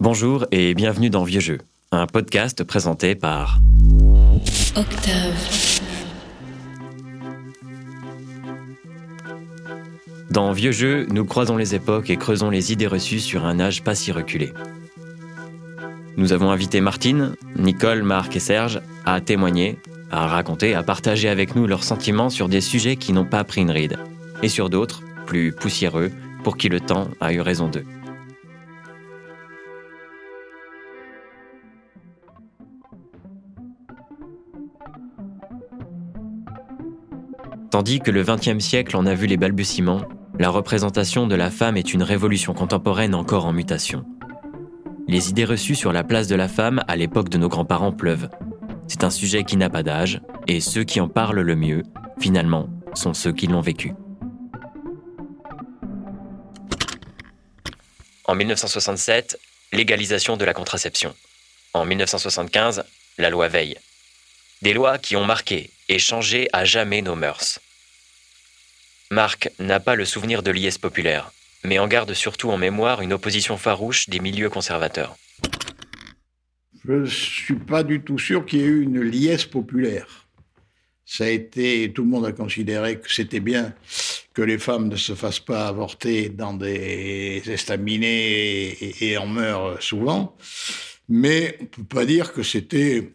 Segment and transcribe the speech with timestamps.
[0.00, 1.60] Bonjour et bienvenue dans Vieux Jeux,
[1.92, 3.60] un podcast présenté par
[4.74, 5.80] Octave.
[10.30, 13.84] Dans Vieux Jeux, nous croisons les époques et creusons les idées reçues sur un âge
[13.84, 14.52] pas si reculé.
[16.16, 19.78] Nous avons invité Martine, Nicole, Marc et Serge à témoigner,
[20.10, 23.60] à raconter, à partager avec nous leurs sentiments sur des sujets qui n'ont pas pris
[23.60, 23.98] une ride,
[24.42, 26.10] et sur d'autres, plus poussiéreux,
[26.42, 27.84] pour qui le temps a eu raison d'eux.
[37.70, 40.02] Tandis que le XXe siècle en a vu les balbutiements,
[40.38, 44.04] la représentation de la femme est une révolution contemporaine encore en mutation.
[45.06, 48.28] Les idées reçues sur la place de la femme à l'époque de nos grands-parents pleuvent.
[48.88, 51.82] C'est un sujet qui n'a pas d'âge, et ceux qui en parlent le mieux,
[52.20, 53.92] finalement, sont ceux qui l'ont vécu.
[58.26, 59.38] En 1967,
[59.72, 61.14] légalisation de la contraception.
[61.74, 62.84] En 1975,
[63.18, 63.78] la loi Veille.
[64.64, 67.60] Des lois qui ont marqué et changé à jamais nos mœurs.
[69.10, 71.32] Marc n'a pas le souvenir de l'IS populaire,
[71.64, 75.18] mais en garde surtout en mémoire une opposition farouche des milieux conservateurs.
[76.82, 80.28] Je ne suis pas du tout sûr qu'il y ait eu une liesse populaire.
[81.04, 83.74] Ça été, tout le monde a considéré que c'était bien
[84.32, 90.34] que les femmes ne se fassent pas avorter dans des estaminets et, en meurent souvent.
[91.10, 93.12] Mais on ne peut pas dire que c'était.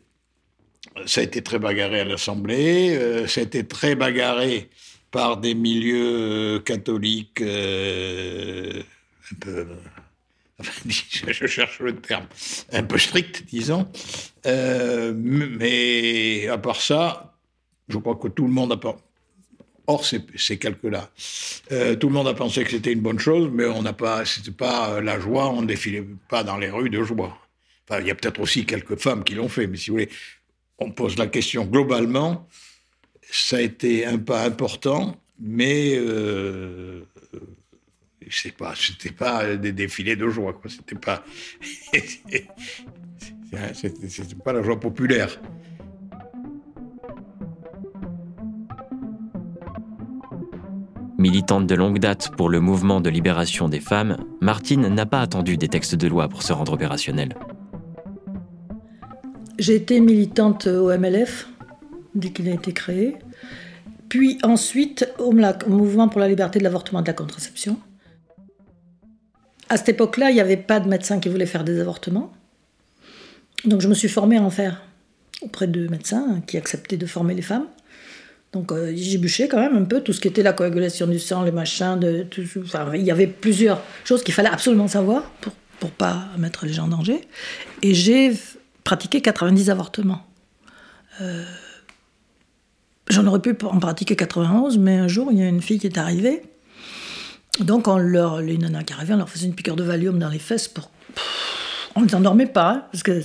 [1.05, 4.69] Ça a été très bagarré à l'Assemblée, euh, ça a été très bagarré
[5.11, 8.81] par des milieux euh, catholiques euh,
[9.31, 9.67] un peu,
[10.85, 12.25] je cherche le terme,
[12.73, 13.87] un peu strict, disons.
[14.45, 17.37] Euh, mais à part ça,
[17.87, 18.97] je crois que tout le monde a pas.
[19.87, 21.09] Hors ces, ces calculs-là,
[21.99, 24.51] tout le monde a pensé que c'était une bonne chose, mais on n'a pas, c'était
[24.51, 27.35] pas la joie, on ne défilait pas dans les rues de joie.
[27.89, 30.09] Enfin, il y a peut-être aussi quelques femmes qui l'ont fait, mais si vous voulez,
[30.79, 32.47] on pose la question globalement
[33.31, 37.03] ça a été un pas important, mais euh,
[38.29, 40.69] c'est pas, c'était pas des défilés de joie, quoi.
[40.69, 41.23] C'était pas,
[43.73, 45.39] c'était pas la joie populaire.
[51.17, 55.57] Militante de longue date pour le mouvement de libération des femmes, Martine n'a pas attendu
[55.57, 57.35] des textes de loi pour se rendre opérationnelle.
[59.59, 61.47] J'ai été militante au MLF
[62.15, 63.17] dès qu'il a été créé.
[64.07, 65.33] Puis ensuite, au
[65.67, 67.77] mouvement pour la liberté de l'avortement et de la contraception.
[69.67, 72.31] À cette époque-là, il n'y avait pas de médecin qui voulait faire des avortements.
[73.65, 74.81] Donc je me suis formée à en faire
[75.41, 77.67] auprès de médecins qui acceptaient de former les femmes.
[78.53, 81.19] Donc euh, j'ai bûché quand même un peu tout ce qui était la coagulation du
[81.19, 81.99] sang, les machins.
[82.95, 85.53] Il y avait plusieurs choses qu'il fallait absolument savoir pour
[85.83, 87.21] ne pas mettre les gens en danger.
[87.83, 88.33] Et j'ai
[88.89, 90.25] pratiqué 90 avortements.
[91.21, 91.43] Euh,
[93.07, 95.85] J'en aurais pu en pratiquer 91, mais un jour, il y a une fille qui
[95.85, 96.41] est arrivée.
[97.59, 100.29] Donc, on leur, les nanas qui arrivaient, on leur faisait une piqûre de Valium dans
[100.29, 100.89] les fesses pour.
[101.95, 103.21] On ne les endormait pas, hein, parce que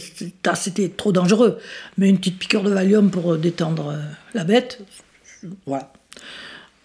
[0.54, 1.58] c'était trop dangereux.
[1.96, 4.02] Mais une petite piqûre de Valium pour détendre euh,
[4.34, 4.82] la bête,
[5.66, 5.90] voilà.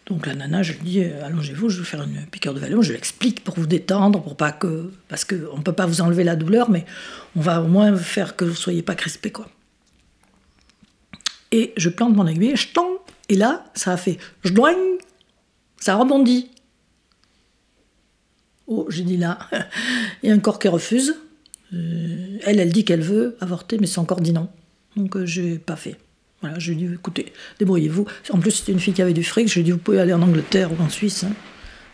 [0.09, 2.81] Donc la nana, je lui dis, euh, allongez-vous, je vais faire une piqûre de Valium.
[2.81, 6.36] Je l'explique pour vous détendre, pour que, parce qu'on ne peut pas vous enlever la
[6.36, 6.86] douleur, mais
[7.36, 9.48] on va au moins faire que vous soyez pas crispé, quoi.
[11.52, 12.68] Et je plante mon aiguille, je
[13.30, 14.98] et là, ça a fait jdoing,
[15.78, 16.50] ça rebondit.
[18.68, 19.38] Oh, j'ai dit là,
[20.24, 21.16] il y a un corps qui refuse.
[21.74, 24.50] Euh, elle, elle dit qu'elle veut avorter, mais c'est encore dit non.
[24.96, 25.98] Donc euh, je n'ai pas fait.
[26.41, 28.05] Voilà, je lui ai dit, écoutez, débrouillez-vous.
[28.31, 29.47] En plus, c'était une fille qui avait du fric.
[29.47, 31.23] Je lui ai dit, vous pouvez aller en Angleterre ou en Suisse.
[31.23, 31.33] Hein.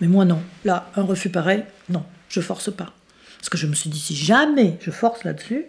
[0.01, 0.41] Mais moi, non.
[0.63, 2.93] Là, un refus pareil, non, je force pas.
[3.37, 5.65] Parce que je me suis dit, si jamais je force là-dessus,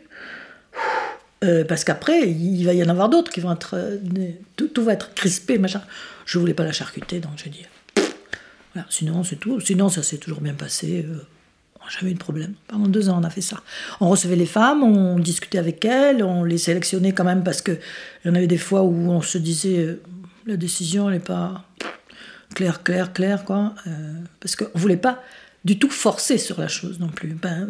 [1.45, 3.75] euh, parce qu'après, il va y en avoir d'autres qui vont être.
[3.75, 3.99] Euh,
[4.57, 5.83] tout, va être crispé, machin.
[6.25, 7.65] Je voulais pas la charcuter, donc j'ai dit.
[8.91, 9.59] Sinon, c'est tout.
[9.61, 11.07] Sinon, ça s'est toujours bien passé.
[11.09, 11.27] Euh,
[11.89, 12.55] jamais eu de problème.
[12.69, 13.63] Pendant deux ans, on a fait ça.
[14.01, 17.79] On recevait les femmes, on discutait avec elles, on les sélectionnait quand même parce qu'il
[18.25, 19.99] y en avait des fois où on se disait
[20.47, 21.65] la décision n'est pas
[22.55, 23.75] claire, claire, claire, quoi.
[24.41, 25.23] parce qu'on voulait pas
[25.65, 27.31] du tout forcer sur la chose non plus.
[27.31, 27.69] Ben,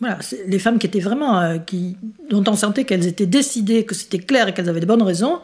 [0.00, 1.96] voilà, les femmes qui étaient vraiment, euh, qui,
[2.30, 5.40] dont on sentait qu'elles étaient décidées, que c'était clair et qu'elles avaient de bonnes raisons,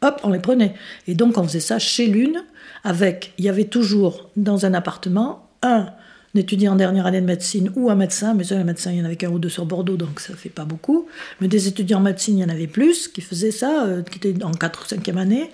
[0.00, 0.74] hop, on les prenait.
[1.06, 2.42] Et donc on faisait ça chez l'une,
[2.84, 5.90] avec, il y avait toujours dans un appartement un
[6.34, 9.02] étudiant en dernière année de médecine ou un médecin, mais ça, les médecins, il y
[9.02, 11.08] en avait qu'un ou deux sur Bordeaux, donc ça fait pas beaucoup.
[11.40, 14.18] Mais des étudiants en médecine, il y en avait plus qui faisaient ça, euh, qui
[14.18, 15.50] étaient en 4 ou 5e année.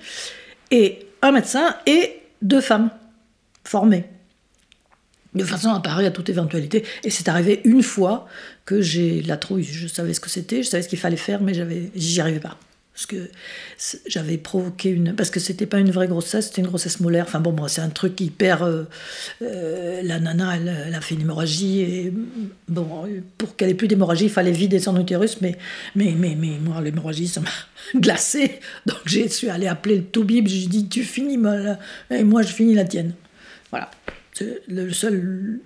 [0.70, 2.90] Et un médecin et deux femmes
[3.64, 4.04] formées.
[5.34, 6.84] de façon à parer à toute éventualité.
[7.02, 8.28] Et c'est arrivé une fois
[8.64, 9.64] que j'ai la trouille.
[9.64, 12.38] Je savais ce que c'était, je savais ce qu'il fallait faire, mais j'avais, j'y arrivais
[12.38, 12.56] pas.
[12.94, 13.28] Parce que
[14.06, 15.16] j'avais provoqué une.
[15.16, 17.24] Parce que c'était pas une vraie grossesse, c'était une grossesse molaire.
[17.26, 18.62] Enfin bon, c'est un truc hyper.
[18.62, 18.84] Euh,
[19.42, 21.80] euh, la nana, elle, a fait une hémorragie.
[21.80, 22.12] Et
[22.68, 25.40] bon, pour qu'elle ait plus d'hémorragie, il fallait vider son utérus.
[25.40, 25.58] Mais,
[25.96, 27.50] mais, mais, mais moi, l'hémorragie, ça m'a
[28.00, 28.60] glacé.
[28.86, 30.46] Donc j'ai suis allé appeler le toubib.
[30.46, 31.76] J'ai dit Tu finis, ma,
[32.10, 33.14] et moi, je finis la tienne.
[33.70, 33.90] Voilà.
[34.68, 35.58] Le seul.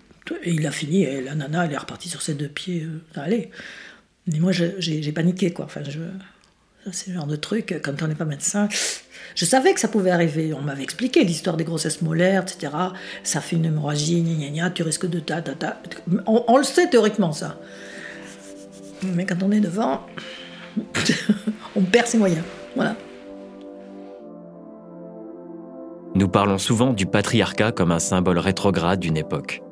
[0.45, 2.85] Et il a fini, et la nana, elle est repartie sur ses deux pieds.
[2.85, 3.51] Euh, allez.
[4.27, 5.67] Mais moi, j'ai paniqué, quoi.
[5.67, 6.01] Enfin, je.
[7.07, 8.69] Le genre de truc, quand on n'est pas médecin.
[9.35, 10.55] Je savais que ça pouvait arriver.
[10.55, 12.73] On m'avait expliqué l'histoire des grossesses molaires, etc.
[13.23, 15.81] Ça fait une hémorragie, gna gna tu risques de ta, ta, ta.
[16.27, 17.59] On, le sait théoriquement, ça.
[19.03, 20.01] Mais quand on est devant,
[21.77, 22.45] on perd ses moyens.
[22.75, 22.97] Voilà.
[26.15, 29.63] Nous parlons souvent du patriarcat comme un symbole rétrograde d'une époque.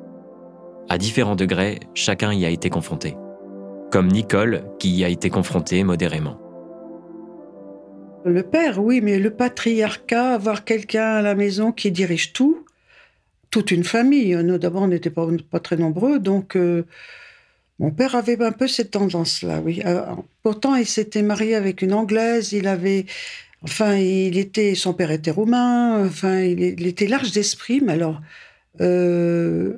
[0.87, 3.17] À différents degrés, chacun y a été confronté.
[3.91, 6.46] Comme Nicole, qui y a été confrontée modérément.
[8.27, 12.65] Le père, oui, mais le patriarcat, avoir quelqu'un à la maison qui dirige tout,
[13.51, 14.35] toute une famille.
[14.35, 15.25] Nous, d'abord, on n'était pas,
[15.61, 16.83] très nombreux, donc euh,
[17.79, 19.81] mon père avait un peu cette tendance-là, oui.
[20.43, 23.05] Pourtant, il s'était marié avec une Anglaise, il avait...
[23.63, 28.21] Enfin, il était, son père était roumain, enfin, il, était large d'esprit, mais alors,
[28.81, 29.77] euh,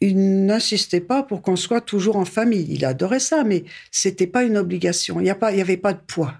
[0.00, 2.66] il n'insistait pas pour qu'on soit toujours en famille.
[2.68, 5.20] Il adorait ça, mais c'était pas une obligation.
[5.20, 5.30] Il n'y
[5.60, 6.34] avait pas de poids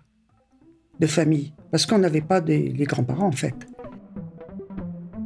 [1.00, 3.54] de famille, parce qu'on n'avait pas des, les grands-parents en fait.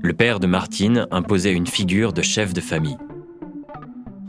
[0.02, 2.96] Le père de Martine imposait une figure de chef de famille.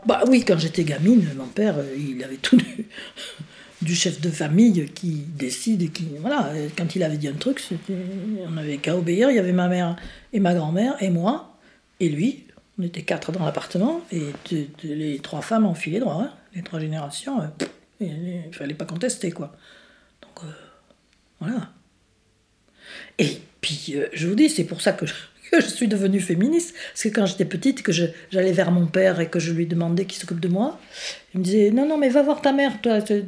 [0.06, 2.58] Bah oui, quand j'étais gamine, mon père, euh, il avait tout
[3.80, 6.52] du, chef de famille qui décide et qui voilà.
[6.76, 9.30] Quand il avait dit un truc, on n'avait qu'à obéir.
[9.30, 9.96] Il y avait ma mère
[10.32, 11.58] et ma grand-mère et moi
[12.00, 12.44] et lui.
[12.78, 14.22] On était quatre dans l'appartement et
[14.82, 16.20] les trois femmes ont filé droit.
[16.22, 16.30] Hein.
[16.54, 17.46] les trois générations, euh,
[18.00, 19.56] il ne fallait pas contester quoi.
[20.22, 20.52] Donc euh,
[21.44, 21.70] voilà.
[23.18, 25.14] Et puis, euh, je vous dis, c'est pour ça que je,
[25.60, 26.74] suis devenue féministe.
[26.92, 30.04] Parce que quand j'étais petite, que j'allais vers mon père et que je lui demandais
[30.04, 30.78] qu'il s'occupe de moi,
[31.34, 33.24] il me disait Non, non, mais va voir ta mère, toi, tu,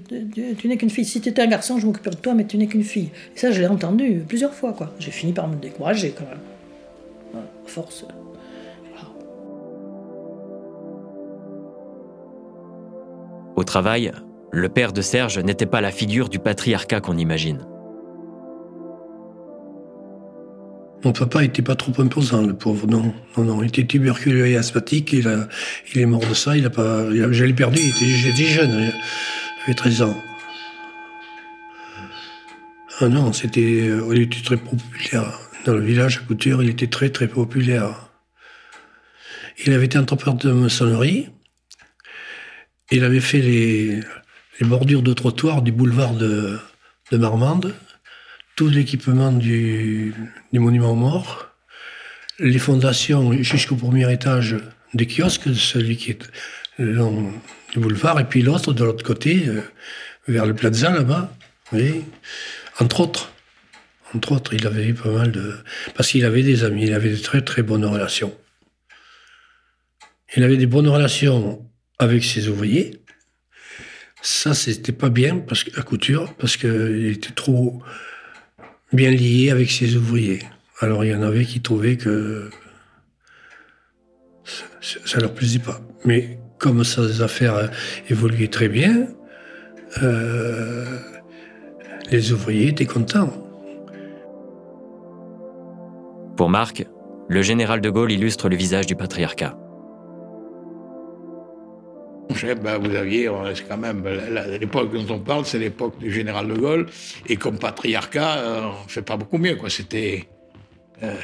[0.65, 1.05] n'es qu'une fille.
[1.05, 3.11] Si tu étais un garçon, je m'occuperais de toi, mais tu n'es qu'une fille.
[3.35, 4.93] Et ça, je l'ai entendu plusieurs fois, quoi.
[4.99, 7.45] J'ai fini par me décourager, quand même.
[7.45, 8.05] à force.
[13.57, 14.13] Au travail,
[14.53, 17.65] le père de Serge n'était pas la figure du patriarcat qu'on imagine.
[21.05, 22.87] Mon papa était pas trop imposant, le pauvre.
[22.87, 23.63] Non, non, non.
[23.63, 25.13] Il était tuberculeux et asthmatique.
[25.13, 25.49] Il, a,
[25.95, 26.57] il est mort de ça.
[26.57, 27.11] Il a pas.
[27.11, 27.81] je l'ai perdu.
[27.81, 28.71] Il j'étais jeune.
[28.71, 28.93] Il
[29.65, 30.17] avait 13 ans.
[33.01, 33.89] Ah non, c'était.
[33.89, 35.39] Euh, il était très populaire.
[35.67, 38.09] Dans le village à Couture, il était très, très populaire.
[39.65, 41.29] Il avait été entrepreneur de maçonnerie.
[42.91, 44.01] Il avait fait les,
[44.61, 46.59] bordures de trottoir du boulevard de
[47.13, 47.75] Marmande
[48.57, 50.15] tout l'équipement du,
[50.53, 51.51] monument aux morts,
[52.39, 54.57] les fondations jusqu'au premier étage
[54.95, 56.31] des kiosques, celui qui est
[56.79, 57.33] le long
[57.73, 59.61] du boulevard, et puis l'autre de l'autre côté, euh,
[60.27, 61.33] vers le plaza là-bas,
[61.73, 62.03] oui,
[62.81, 63.33] entre autres.
[64.15, 65.55] Entre autres, il avait eu pas mal de...
[65.95, 68.35] Parce qu'il avait des amis, il avait de très très bonnes relations.
[70.37, 71.67] Il avait des bonnes relations
[71.99, 73.03] avec ses ouvriers.
[74.23, 77.83] Ça, c'était pas bien parce à couture, parce qu'il était trop
[78.93, 80.41] bien lié avec ses ouvriers.
[80.81, 82.51] Alors il y en avait qui trouvaient que
[84.81, 85.81] ça leur plaisait pas.
[86.05, 87.71] Mais comme ces affaires
[88.09, 89.09] évoluaient très bien,
[90.03, 90.85] euh,
[92.11, 93.33] les ouvriers étaient contents.
[96.37, 96.87] Pour Marc,
[97.29, 99.59] le général de Gaulle illustre le visage du patriarcat.
[102.45, 104.05] Ben, vous aviez, c'est quand même,
[104.61, 106.87] l'époque dont on parle, c'est l'époque du général de Gaulle,
[107.27, 109.71] et comme patriarcat, euh, on ne fait pas beaucoup mieux, quoi.
[109.71, 110.29] C'était,
[111.03, 111.15] euh,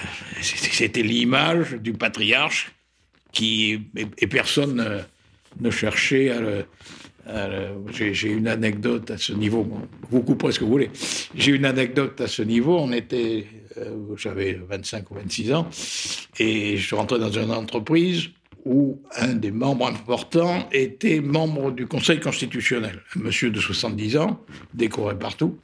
[0.41, 2.73] c'était l'image du patriarche
[3.33, 5.05] qui, et, personne
[5.61, 6.65] ne, cherchait à le.
[7.93, 9.67] j'ai, une anecdote à ce niveau,
[10.11, 10.91] vous couperez ce que vous voulez.
[11.35, 15.69] J'ai une anecdote à ce niveau, on était, euh, j'avais 25 ou 26 ans,
[16.39, 18.31] et je rentré dans une entreprise
[18.65, 24.41] où un des membres importants était membre du Conseil constitutionnel, un monsieur de 70 ans,
[24.75, 25.59] décoré partout,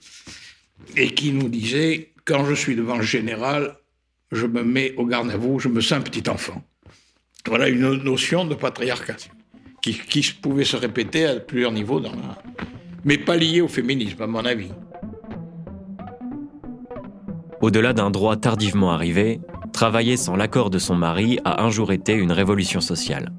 [0.96, 3.76] et qui nous disait Quand je suis devant le général,
[4.32, 6.62] je me mets au garde à vous, je me sens un petit enfant.
[7.46, 9.16] Voilà une notion de patriarcat
[9.80, 12.12] qui, pouvait se répéter à plusieurs niveaux, dans
[13.04, 14.70] mais pas liée au féminisme, à mon avis.
[17.60, 19.40] Au-delà d'un droit tardivement arrivé,
[19.72, 23.32] travailler sans l'accord de son mari a un jour été une révolution sociale.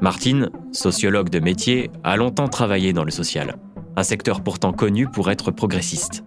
[0.00, 3.56] Martine, sociologue de métier, a longtemps travaillé dans le social,
[3.96, 6.24] un secteur pourtant connu pour être progressiste.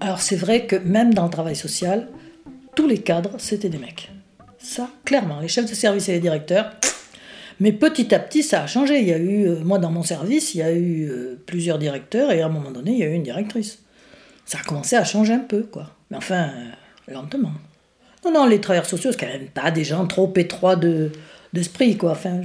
[0.00, 2.08] Alors c'est vrai que même dans le travail social,
[2.74, 4.10] tous les cadres, c'était des mecs.
[4.58, 6.72] Ça, clairement, les chefs de service et les directeurs.
[7.60, 8.98] Mais petit à petit, ça a changé.
[9.00, 11.78] Il y a eu, euh, moi dans mon service, il y a eu euh, plusieurs
[11.78, 13.78] directeurs et à un moment donné, il y a eu une directrice.
[14.44, 15.90] Ça a commencé à changer un peu, quoi.
[16.10, 16.70] Mais enfin, euh,
[17.08, 17.52] lentement.
[18.24, 21.12] Non, non, les travailleurs sociaux, c'est quand même pas des gens trop étroits de,
[21.52, 22.12] d'esprit, quoi.
[22.12, 22.40] Enfin,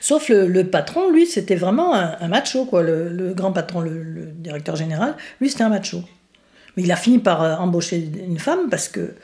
[0.00, 2.82] Sauf le, patron, lui, c'était vraiment un, macho, quoi.
[2.82, 6.02] Le, grand patron, le, directeur général, lui, c'était un macho.
[6.76, 9.14] Mais il a fini par euh, embaucher une femme parce que,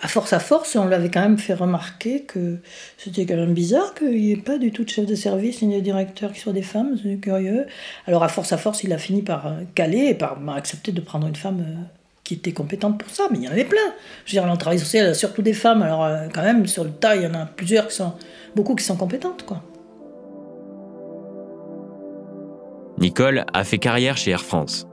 [0.00, 2.58] à force à force, on lui avait quand même fait remarquer que
[2.98, 5.76] c'était quand même bizarre qu'il n'y ait pas du tout de chef de service ni
[5.76, 7.66] de directeur qui soient des femmes, c'est curieux.
[8.06, 11.00] Alors, à force à force, il a fini par euh, caler et par accepter de
[11.00, 11.82] prendre une femme euh,
[12.24, 13.94] qui était compétente pour ça, mais il y en avait plein.
[14.24, 16.42] Je veux dire, dans le travail social, il y a surtout des femmes, alors quand
[16.42, 18.12] même, sur le tas, il y en a plusieurs qui sont,
[18.54, 19.62] beaucoup qui sont compétentes, quoi.
[22.98, 24.86] Nicole a fait carrière chez Air France.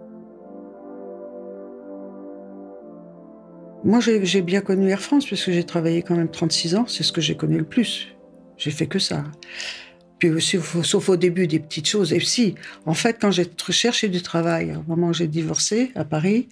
[3.83, 6.85] Moi, j'ai bien connu Air France parce que j'ai travaillé quand même 36 ans.
[6.87, 8.07] C'est ce que j'ai connu le plus.
[8.57, 9.23] J'ai fait que ça.
[10.17, 12.11] Puis aussi, sauf au début, des petites choses.
[12.11, 12.55] Et si,
[12.85, 16.49] en fait, quand j'ai cherché du travail, au moment où j'ai divorcé à Paris,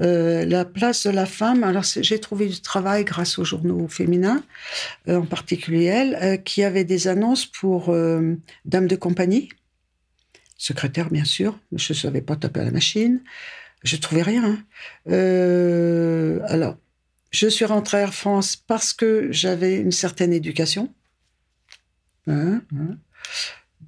[0.00, 4.42] euh, la place de la femme, alors j'ai trouvé du travail grâce aux journaux féminins,
[5.08, 9.50] euh, en particulier elle, euh, qui avait des annonces pour dames de compagnie
[10.56, 13.22] secrétaire bien sûr, je ne savais pas taper à la machine,
[13.82, 14.58] je ne trouvais rien.
[15.06, 16.38] Hein.
[16.48, 16.76] Alors,
[17.30, 20.92] je suis rentrée à France parce que j'avais une certaine éducation.
[22.26, 22.98] Hein, hein.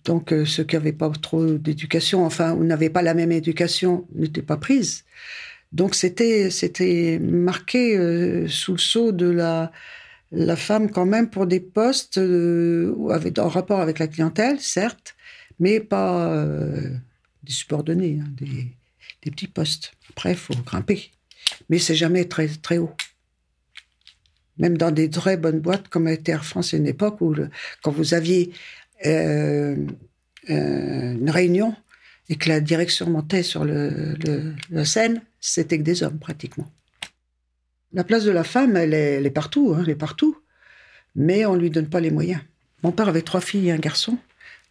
[0.05, 4.41] Donc, ceux qui n'avaient pas trop d'éducation, enfin, ou n'avaient pas la même éducation, n'étaient
[4.41, 5.05] pas prises.
[5.73, 9.73] Donc, c'était, c'était marqué euh, sous le sceau de la,
[10.31, 12.19] la femme quand même pour des postes
[13.11, 15.15] avec, en rapport avec la clientèle, certes,
[15.63, 16.91] mais pas euh,
[17.45, 19.93] des subordonnés, hein, des, petits postes.
[20.11, 21.13] Après, il faut grimper.
[21.71, 22.95] Mais c'est jamais très, très haut.
[24.59, 27.35] Même dans des très bonnes boîtes comme était Air France à une époque où,
[27.83, 28.53] quand vous aviez
[29.07, 29.77] euh,
[30.51, 31.75] euh, une réunion
[32.29, 34.17] et que la direction montait sur le,
[34.71, 36.71] la scène, c'était que des hommes pratiquement.
[37.93, 40.39] La place de la femme, elle est, partout, hein, elle est partout.
[41.15, 42.41] Mais on ne lui donne pas les moyens.
[42.83, 44.17] Mon père avait trois filles et un garçon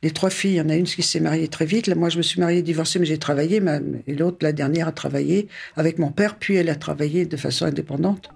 [0.04, 1.88] les trois filles, il y en a une qui s'est mariée très vite.
[1.96, 3.62] Moi, je me suis mariée, divorcée, mais j'ai travaillé.
[4.08, 7.66] Et l'autre, la dernière, a travaillé avec mon père, puis elle a travaillé de façon
[7.66, 8.32] indépendante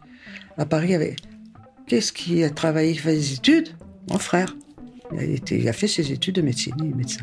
[0.58, 0.94] à Paris.
[0.94, 1.18] Avec...
[1.88, 3.70] Qu'est-ce qui a travaillé, il fait des études?
[4.10, 4.56] Mon frère.
[5.12, 7.22] Il a, fait ses études de médecine, il est médecin.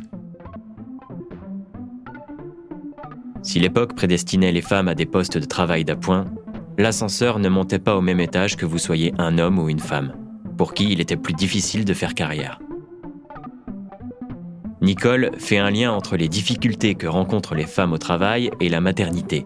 [3.42, 6.26] Si l'époque prédestinait les femmes à des postes de travail d'appoint,
[6.78, 10.14] l'ascenseur ne montait pas au même étage que vous soyez un homme ou une femme,
[10.56, 12.60] pour qui il était plus difficile de faire carrière.
[14.80, 18.80] Nicole fait un lien entre les difficultés que rencontrent les femmes au travail et la
[18.80, 19.44] maternité.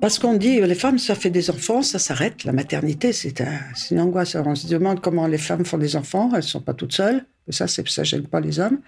[0.00, 2.44] Parce qu'on dit, les femmes, ça fait des enfants, ça s'arrête.
[2.44, 3.42] La maternité, c'est
[3.90, 4.36] une angoisse.
[4.36, 7.24] on se demande comment les femmes font des enfants, elles ne sont pas toutes seules.
[7.48, 8.80] ça, ça gêne pas les hommes.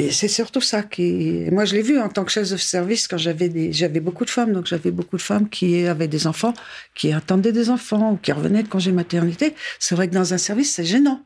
[0.00, 1.48] Et c'est surtout ça qui.
[1.50, 3.72] moi, je l'ai vu en tant que chef de service quand j'avais des...
[3.72, 6.54] j'avais beaucoup de femmes, donc j'avais beaucoup de femmes qui avaient des enfants,
[6.94, 9.54] qui attendaient des enfants ou qui revenaient de congé maternité.
[9.80, 11.24] C'est vrai que dans un service, c'est gênant.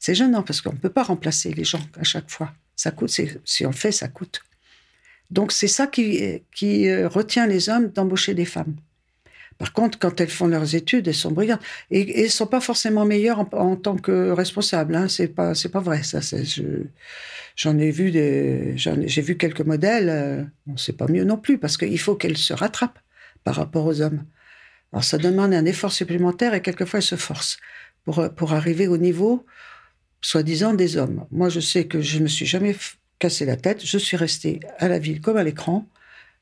[0.00, 2.52] C'est gênant parce qu'on ne peut pas remplacer les gens à chaque fois.
[2.74, 3.10] Ça coûte,
[3.44, 4.40] si on le fait, ça coûte.
[5.30, 8.74] Donc c'est ça qui, qui euh, retient les hommes d'embaucher des femmes.
[9.58, 11.60] Par contre, quand elles font leurs études, elles sont brillantes
[11.90, 14.94] et, elles ne sont pas forcément meilleures en, tant que responsables.
[14.94, 15.08] Hein.
[15.08, 16.02] C'est pas, pas vrai.
[16.04, 16.20] Ça,
[17.56, 20.08] j'en ai vu des, j'ai vu quelques modèles.
[20.08, 23.00] Euh, bon, c'est pas mieux non plus parce qu'il faut qu'elles se rattrapent
[23.42, 24.24] par rapport aux hommes.
[24.92, 27.58] Alors ça demande un effort supplémentaire et quelquefois elles se forcent
[28.04, 29.44] pour, pour arriver au niveau
[30.20, 31.26] soi-disant des hommes.
[31.30, 32.76] Moi, je sais que je me suis jamais
[33.18, 33.84] cassé la tête.
[33.84, 35.86] Je suis resté à la ville comme à l'écran.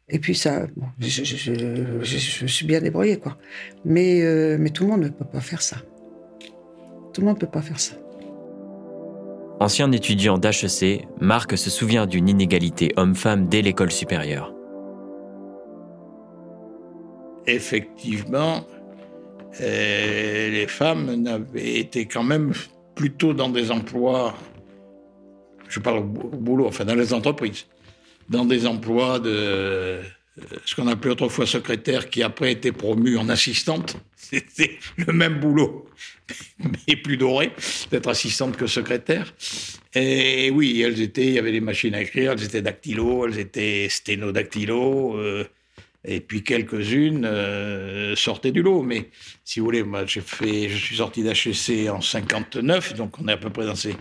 [0.08, 0.66] Et puis ça,
[1.00, 3.36] je, je, suis bien débrouillé, quoi.
[3.84, 5.78] Mais, euh, mais tout le monde ne peut pas faire ça.
[7.12, 7.96] Tout le monde ne peut pas faire ça.
[9.58, 14.52] Ancien étudiant d'HEC, Marc se souvient d'une inégalité homme-femme dès l'école supérieure.
[17.46, 18.64] Effectivement,
[19.60, 22.52] euh, les femmes n'avaient été quand même
[22.94, 24.34] plutôt dans des emplois,
[25.68, 27.66] je parle au boulot, enfin dans les entreprises,
[28.28, 30.02] dans des emplois de euh,
[30.64, 33.97] ce qu'on appelait autrefois secrétaire, qui après était promu en assistante.
[34.16, 35.88] C'était le même boulot,
[36.59, 37.52] mais plus doré,
[37.90, 39.33] d'être assistante que secrétaire.
[39.95, 43.38] Et oui, elles étaient, il y avait des machines à écrire, elles étaient dactylo, elles
[43.38, 45.16] étaient sténodactylo.
[45.16, 45.45] Euh,
[46.08, 48.82] Et puis quelques-unes euh, sortaient du lot.
[48.82, 49.10] Mais
[49.44, 53.32] si vous voulez, moi, j'ai fait, je suis sorti d'HEC en 59, donc on est
[53.32, 53.96] à peu près dans ces.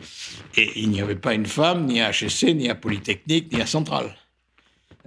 [0.55, 3.65] Et il n'y avait pas une femme, ni à HEC, ni à Polytechnique, ni à
[3.65, 4.15] Centrale.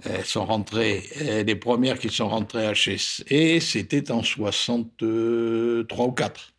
[0.03, 1.03] Elles sont rentrées,
[1.45, 6.53] les premières qui sont rentrées à HEC, c'était en 63 ou 4.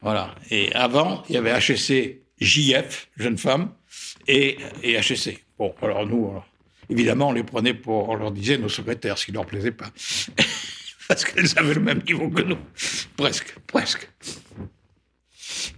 [0.00, 0.34] Voilà.
[0.50, 3.72] Et avant, il y avait HEC JF, jeune femme,
[4.26, 5.44] et, et HEC.
[5.58, 6.32] Bon, alors nous,
[6.88, 9.72] évidemment, on les prenait pour, on leur disait nos secrétaires, ce qui ne leur plaisait
[9.72, 9.90] pas.
[11.08, 12.58] Parce qu'elles avaient le même niveau que nous.
[13.16, 14.08] Presque, presque.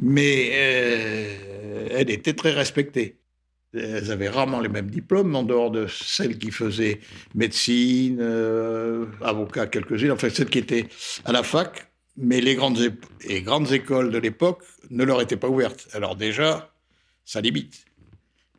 [0.00, 3.18] Mais euh, elles étaient très respectées.
[3.74, 7.00] Elles avaient rarement les mêmes diplômes, en dehors de celles qui faisaient
[7.34, 10.86] médecine, euh, avocat, quelques-unes, enfin celles qui étaient
[11.24, 12.96] à la fac, mais les grandes,
[13.28, 15.88] les grandes écoles de l'époque ne leur étaient pas ouvertes.
[15.92, 16.72] Alors déjà,
[17.24, 17.84] ça limite.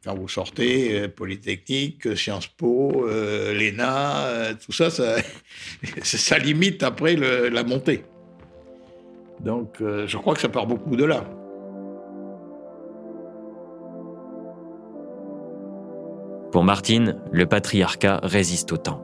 [0.07, 5.17] Quand vous sortez, euh, Polytechnique, Sciences Po, euh, l'ENA, euh, tout ça, ça,
[6.01, 8.05] ça, limite après la montée.
[9.41, 11.25] Donc je crois que ça part beaucoup de là.
[16.53, 19.03] Pour Martine, le patriarcat résiste au temps.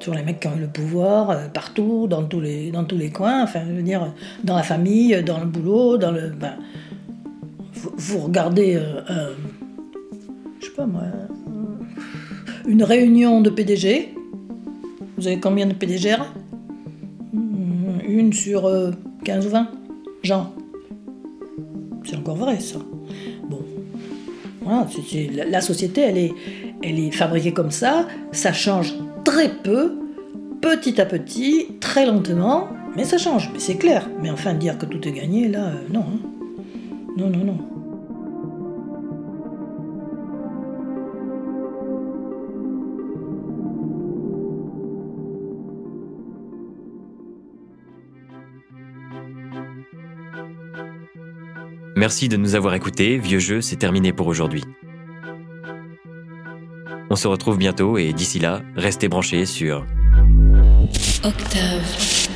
[0.00, 3.42] Toujours les mecs qui ont le pouvoir, partout, dans tous, les, dans tous les coins,
[3.42, 4.12] enfin, je veux dire,
[4.44, 6.28] dans la famille, dans le boulot, dans le.
[6.28, 6.58] Ben,
[8.00, 9.34] vous, regardez, euh, euh,
[10.58, 11.02] je sais pas moi,
[12.66, 14.14] une réunion de PDG.
[15.18, 16.16] Vous avez combien de PDG
[17.34, 18.62] hmm, Une sur
[19.24, 19.68] 15 euh, ou 20
[20.22, 20.54] gens.
[22.04, 22.78] C'est encore vrai ça.
[23.50, 23.60] Bon,
[24.62, 24.86] voilà,
[25.46, 26.32] la, société, elle est,
[26.82, 28.08] elle est fabriquée comme ça.
[28.32, 29.98] Ça change très peu,
[30.62, 33.50] petit à petit, très lentement, mais ça change.
[33.58, 34.08] C'est clair.
[34.22, 36.00] Mais enfin, dire que tout est gagné, là, non.
[36.00, 36.18] Hein.
[37.18, 37.79] Non, non, non.
[52.00, 53.18] Merci de nous avoir écoutés.
[53.18, 54.64] Vieux jeu, c'est terminé pour aujourd'hui.
[57.10, 59.84] On se retrouve bientôt et d'ici là, restez branchés sur
[61.22, 62.29] Octave.